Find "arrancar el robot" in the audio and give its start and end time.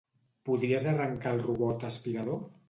0.93-1.87